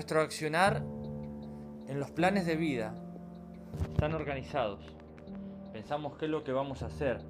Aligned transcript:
Nuestro 0.00 0.22
accionar 0.22 0.82
en 1.86 2.00
los 2.00 2.10
planes 2.10 2.46
de 2.46 2.56
vida 2.56 2.94
están 3.92 4.14
organizados. 4.14 4.80
Pensamos 5.74 6.16
qué 6.16 6.24
es 6.24 6.30
lo 6.30 6.42
que 6.42 6.52
vamos 6.52 6.82
a 6.82 6.86
hacer, 6.86 7.20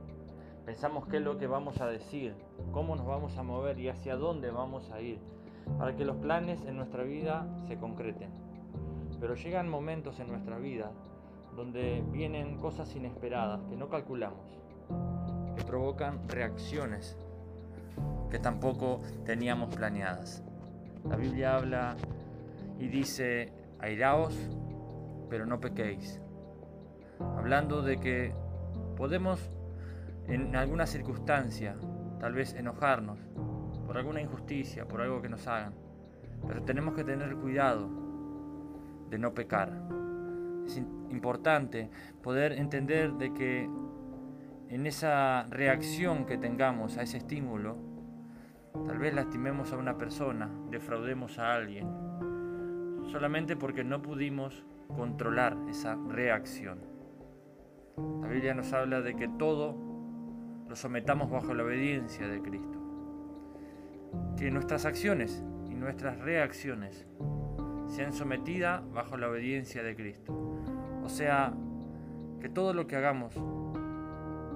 pensamos 0.65 1.09
qué 1.09 1.17
es 1.17 1.23
lo 1.25 1.37
que 1.37 1.49
vamos 1.49 1.81
a 1.81 1.89
decir, 1.89 2.33
cómo 2.71 2.95
nos 2.95 3.05
vamos 3.05 3.37
a 3.37 3.43
mover 3.43 3.81
y 3.81 3.89
hacia 3.89 4.15
dónde 4.15 4.53
vamos 4.53 4.89
a 4.93 5.01
ir, 5.01 5.19
para 5.79 5.97
que 5.97 6.05
los 6.05 6.19
planes 6.19 6.65
en 6.65 6.77
nuestra 6.77 7.03
vida 7.03 7.45
se 7.67 7.77
concreten. 7.77 8.31
Pero 9.19 9.35
llegan 9.35 9.69
momentos 9.69 10.21
en 10.21 10.29
nuestra 10.29 10.57
vida 10.59 10.93
donde 11.57 12.05
vienen 12.13 12.61
cosas 12.61 12.95
inesperadas 12.95 13.65
que 13.65 13.77
no 13.77 13.89
calculamos, 13.89 14.47
que 15.57 15.65
provocan 15.65 16.29
reacciones 16.29 17.19
que 18.31 18.39
tampoco 18.39 19.01
teníamos 19.25 19.75
planeadas. 19.75 20.45
La 21.09 21.17
Biblia 21.17 21.57
habla 21.57 21.97
y 22.81 22.89
dice, 22.89 23.53
airaos, 23.79 24.35
pero 25.29 25.47
no 25.47 25.61
pequéis. 25.61 26.21
Hablando 27.21 27.83
de 27.83 27.99
que 27.99 28.35
podemos 28.97 29.51
en 30.27 30.57
alguna 30.57 30.87
circunstancia 30.87 31.77
tal 32.19 32.33
vez 32.33 32.55
enojarnos 32.55 33.19
por 33.87 33.99
alguna 33.99 34.21
injusticia, 34.21 34.87
por 34.89 35.03
algo 35.03 35.21
que 35.21 35.29
nos 35.29 35.47
hagan, 35.47 35.75
pero 36.47 36.63
tenemos 36.63 36.95
que 36.95 37.05
tener 37.05 37.37
cuidado 37.37 37.89
de 39.11 39.19
no 39.19 39.35
pecar. 39.35 39.73
Es 40.65 40.79
importante 41.11 41.91
poder 42.23 42.53
entender 42.53 43.13
de 43.15 43.35
que 43.35 43.69
en 44.69 44.87
esa 44.87 45.45
reacción 45.51 46.25
que 46.25 46.39
tengamos 46.39 46.97
a 46.97 47.03
ese 47.03 47.19
estímulo, 47.19 47.77
tal 48.87 48.99
vez 48.99 49.13
lastimemos 49.13 49.73
a 49.73 49.77
una 49.77 49.99
persona, 49.99 50.49
defraudemos 50.71 51.39
a 51.39 51.55
alguien, 51.55 51.89
solamente 53.11 53.57
porque 53.57 53.85
no 53.85 54.03
pudimos 54.03 54.65
controlar 54.97 55.57
esa 55.69 55.97
reacción. 56.09 56.81
La 58.23 58.29
Biblia 58.29 58.55
nos 58.55 58.73
habla 58.73 59.01
de 59.01 59.15
que 59.15 59.29
todo 59.29 59.77
lo 60.69 60.77
sometamos 60.77 61.31
bajo 61.31 61.53
la 61.55 61.65
obediencia 61.65 62.29
de 62.29 62.41
Cristo. 62.41 62.79
Que 64.37 64.51
nuestras 64.51 64.85
acciones 64.85 65.45
y 65.69 65.75
nuestras 65.75 66.19
reacciones 66.19 67.07
sean 67.89 68.13
sometidas 68.13 68.83
bajo 68.93 69.17
la 69.17 69.29
obediencia 69.29 69.83
de 69.83 69.97
Cristo. 69.97 70.33
O 71.03 71.09
sea, 71.09 71.53
que 72.41 72.49
todo 72.49 72.73
lo 72.73 72.87
que 72.87 72.97
hagamos 72.97 73.35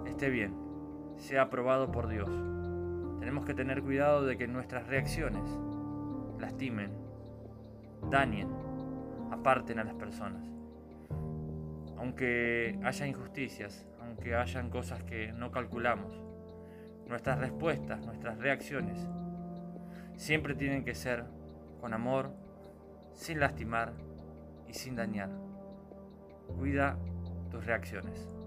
esté 0.07 0.31
bien, 0.31 0.55
sea 1.17 1.43
aprobado 1.43 1.91
por 1.91 2.09
Dios. 2.09 2.31
Tenemos 3.19 3.45
que 3.45 3.55
tener 3.55 3.83
cuidado 3.83 4.25
de 4.25 4.37
que 4.37 4.47
nuestras 4.47 4.87
reacciones 4.87 5.43
lastimen, 6.39 6.93
dañen, 8.11 8.49
aparten 9.31 9.79
a 9.79 9.85
las 9.85 9.95
personas. 9.95 10.47
Aunque 11.97 12.79
haya 12.85 13.07
injusticias, 13.07 13.87
aunque 14.01 14.35
hayan 14.35 14.71
cosas 14.71 15.03
que 15.05 15.33
no 15.33 15.51
calculamos, 15.51 16.21
nuestras 17.07 17.39
respuestas, 17.39 18.05
nuestras 18.05 18.39
reacciones, 18.39 18.99
siempre 20.17 20.55
tienen 20.55 20.85
que 20.85 20.95
ser 20.95 21.25
con 21.81 21.93
amor, 21.93 22.31
sin 23.13 23.41
lastimar 23.41 23.93
y 24.69 24.75
sin 24.75 24.97
dañar. 24.97 25.31
Cuida 26.59 26.97
tus 27.51 27.65
reacciones. 27.65 28.44